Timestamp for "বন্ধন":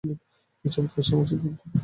1.39-1.69